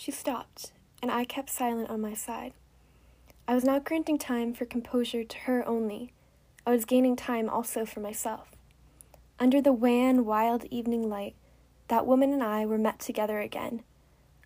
[0.00, 2.54] She stopped, and I kept silent on my side.
[3.46, 6.14] I was not granting time for composure to her only,
[6.66, 8.48] I was gaining time also for myself.
[9.38, 11.34] Under the wan, wild evening light,
[11.88, 13.82] that woman and I were met together again.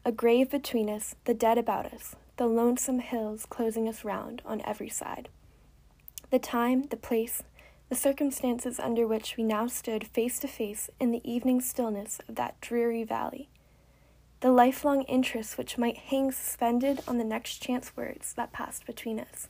[0.04, 4.60] A grave between us, the dead about us, the lonesome hills closing us round on
[4.62, 5.28] every side.
[6.30, 7.44] The time, the place,
[7.88, 12.34] the circumstances under which we now stood face to face in the evening stillness of
[12.34, 13.50] that dreary valley.
[14.44, 19.18] The lifelong interest which might hang suspended on the next chance words that passed between
[19.18, 19.48] us.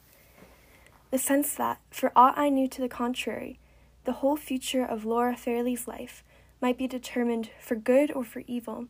[1.11, 3.59] The sense that, for aught I knew to the contrary,
[4.05, 6.23] the whole future of Laura Fairlie's life
[6.61, 8.87] might be determined, for good or for evil,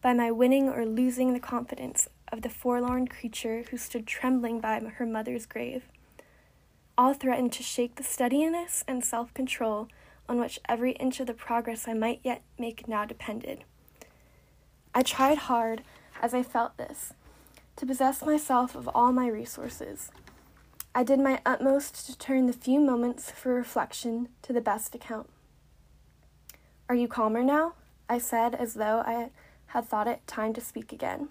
[0.00, 4.78] by my winning or losing the confidence of the forlorn creature who stood trembling by
[4.78, 5.88] her mother's grave.
[6.96, 9.88] All threatened to shake the steadiness and self control
[10.28, 13.64] on which every inch of the progress I might yet make now depended.
[14.98, 15.82] I tried hard,
[16.20, 17.12] as I felt this,
[17.76, 20.10] to possess myself of all my resources
[20.92, 25.30] I did my utmost to turn the few moments for reflection to the best account.
[26.88, 27.74] Are you calmer now?
[28.08, 29.30] I said as though I
[29.66, 31.28] had thought it time to speak again.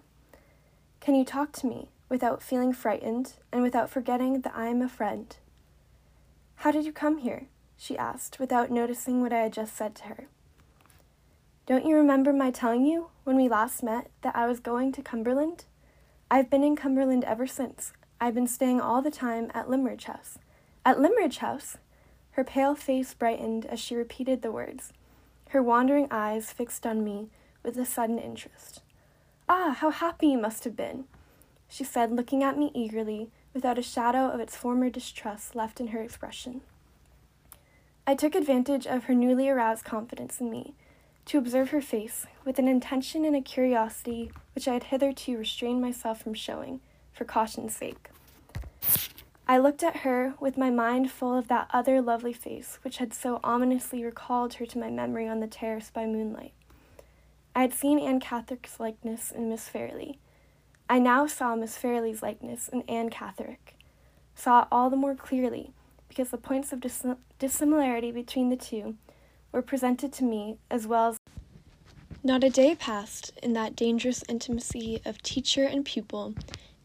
[1.01, 4.87] Can you talk to me without feeling frightened and without forgetting that I am a
[4.87, 5.35] friend?
[6.55, 7.47] How did you come here?
[7.75, 10.27] she asked without noticing what I had just said to her.
[11.67, 15.01] Don't you remember my telling you, when we last met, that I was going to
[15.01, 15.65] Cumberland?
[16.31, 20.39] I've been in Cumberland ever since, I've been staying all the time at Limmeridge House.
[20.85, 21.75] At Limmeridge House?
[22.31, 24.93] Her pale face brightened as she repeated the words,
[25.49, 27.27] her wandering eyes fixed on me
[27.63, 28.81] with a sudden interest.
[29.49, 31.03] Ah, how happy you must have been,
[31.67, 35.87] she said, looking at me eagerly, without a shadow of its former distrust left in
[35.87, 36.61] her expression.
[38.05, 40.73] I took advantage of her newly aroused confidence in me
[41.27, 45.81] to observe her face with an intention and a curiosity which I had hitherto restrained
[45.81, 46.79] myself from showing
[47.11, 48.09] for caution's sake.
[49.45, 53.13] I looked at her with my mind full of that other lovely face which had
[53.13, 56.53] so ominously recalled her to my memory on the terrace by moonlight.
[57.53, 60.19] I had seen Anne Catherick's likeness in Miss Fairlie.
[60.89, 63.75] I now saw Miss Fairlie's likeness in Anne Catherick,
[64.33, 65.73] saw it all the more clearly
[66.07, 67.05] because the points of dis-
[67.37, 68.95] dissimilarity between the two
[69.51, 71.16] were presented to me as well as
[72.27, 76.35] not a day passed in that dangerous intimacy of teacher and pupil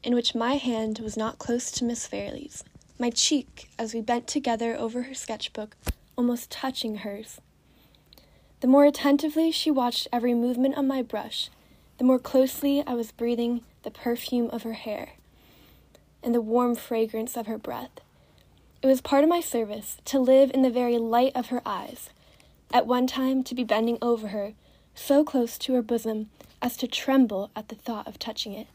[0.04, 2.62] in which my hand was not close to Miss Fairlie's,
[2.96, 5.76] my cheek, as we bent together over her sketchbook,
[6.16, 7.40] almost touching hers.
[8.60, 11.50] The more attentively she watched every movement of my brush,
[11.98, 15.14] the more closely I was breathing the perfume of her hair
[16.22, 17.90] and the warm fragrance of her breath.
[18.80, 22.10] It was part of my service to live in the very light of her eyes,
[22.72, 24.52] at one time to be bending over her,
[24.94, 26.30] so close to her bosom
[26.60, 28.68] as to tremble at the thought of touching it,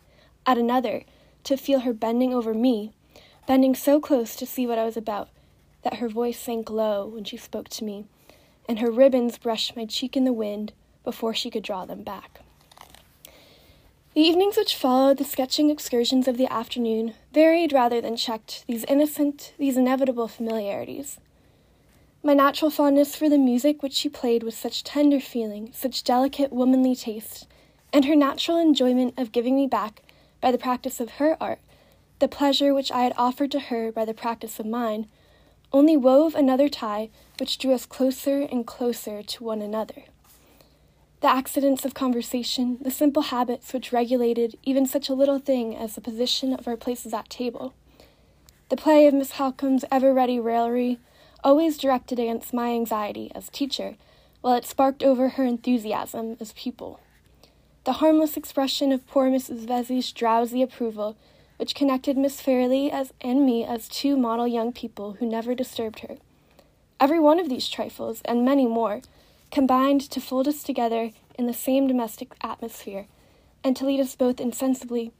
[0.45, 1.03] at another
[1.43, 2.91] to feel her bending over me,
[3.47, 5.29] bending so close to see what I was about
[5.83, 8.05] that her voice sank low when she spoke to me,
[8.67, 10.73] and her ribbons brushed my cheek in the wind
[11.03, 12.41] before she could draw them back.
[14.13, 18.83] The evenings which followed the sketching excursions of the afternoon varied rather than checked these
[18.85, 21.19] innocent, these inevitable familiarities.
[22.27, 26.51] My natural fondness for the music which she played with such tender feeling, such delicate
[26.51, 27.47] womanly taste,
[27.93, 30.01] and her natural enjoyment of giving me back
[30.41, 31.59] by the practice of her art,
[32.19, 35.07] the pleasure which I had offered to her by the practice of mine,
[35.71, 40.03] only wove another tie which drew us closer and closer to one another.
[41.21, 45.95] The accidents of conversation, the simple habits which regulated even such a little thing as
[45.95, 47.73] the position of our places at table,
[48.67, 50.99] the play of Miss Halcombe's ever ready raillery,
[51.43, 53.95] always directed against my anxiety as teacher,
[54.41, 56.99] while it sparked over her enthusiasm as pupil
[57.87, 59.65] the harmless expression of poor Mrs.
[59.65, 61.15] Vesey's drowsy approval,
[61.55, 65.99] which connected Miss Fairlie as, and me as two model young people who never disturbed
[66.01, 66.17] her.
[66.99, 68.99] Every one of these trifles, and many more,
[69.51, 73.05] combined to fold us together in the same domestic atmosphere,
[73.63, 75.13] and to lead us both insensibly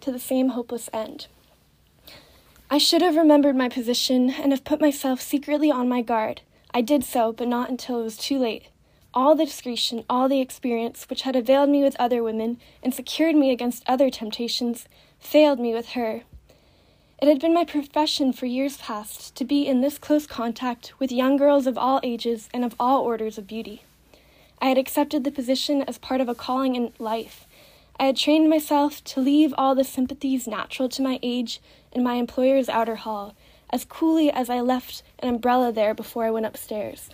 [0.00, 1.26] to the same hopeless end.
[2.70, 6.42] I should have remembered my position and have put myself secretly on my guard.
[6.72, 8.68] I did so, but not until it was too late
[9.14, 13.36] all the discretion, all the experience which had availed me with other women and secured
[13.36, 14.86] me against other temptations,
[15.20, 16.22] failed me with her.
[17.22, 21.12] It had been my profession for years past to be in this close contact with
[21.12, 23.82] young girls of all ages and of all orders of beauty.
[24.60, 27.46] I had accepted the position as part of a calling in life.
[27.98, 31.60] I had trained myself to leave all the sympathies natural to my age
[31.92, 33.34] in my employer's outer hall,
[33.70, 37.10] as coolly as I left an umbrella there before I went upstairs.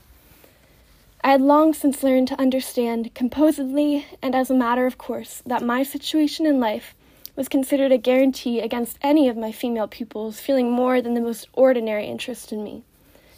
[1.22, 5.62] I had long since learned to understand, composedly and as a matter of course, that
[5.62, 6.94] my situation in life
[7.36, 11.46] was considered a guarantee against any of my female pupils feeling more than the most
[11.52, 12.82] ordinary interest in me,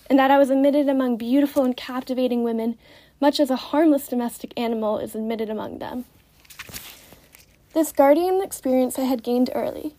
[0.09, 2.79] and that I was admitted among beautiful and captivating women
[3.21, 6.05] much as a harmless domestic animal is admitted among them.
[7.75, 9.97] This guardian experience I had gained early.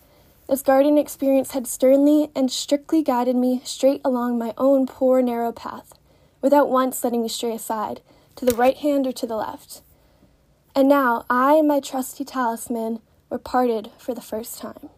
[0.48, 5.52] This guardian experience had sternly and strictly guided me straight along my own poor narrow
[5.52, 5.98] path
[6.40, 8.02] without once letting me stray aside,
[8.36, 9.82] to the right hand or to the left.
[10.76, 13.00] And now I and my trusty talisman
[13.32, 14.90] were parted for the first time.